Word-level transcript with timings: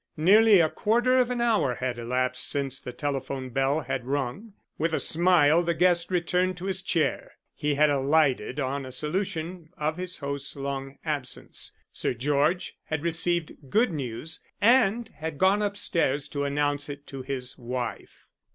Nearly 0.17 0.59
a 0.59 0.67
quarter 0.67 1.19
of 1.19 1.29
an 1.29 1.41
hour 1.41 1.75
had 1.75 1.99
elapsed 1.99 2.49
since 2.49 2.79
the 2.79 2.91
telephone 2.91 3.51
bell 3.51 3.81
had 3.81 4.07
rung. 4.07 4.53
With 4.79 4.95
a 4.95 4.99
smile 4.99 5.61
the 5.61 5.75
guest 5.75 6.09
returned 6.09 6.57
to 6.57 6.65
his 6.65 6.81
chair. 6.81 7.33
He 7.53 7.75
had 7.75 7.91
alighted 7.91 8.59
on 8.59 8.83
a 8.83 8.91
solution 8.91 9.69
of 9.77 9.97
his 9.97 10.17
host's 10.17 10.55
long 10.55 10.97
absence: 11.05 11.73
Sir 11.93 12.15
George 12.15 12.77
had 12.85 13.03
received 13.03 13.69
good 13.69 13.91
news 13.91 14.39
and 14.59 15.07
had 15.07 15.37
gone 15.37 15.61
upstairs 15.61 16.27
to 16.29 16.45
announce 16.45 16.89
it 16.89 17.05
to 17.05 17.21
his 17.21 17.59
wife. 17.59 18.25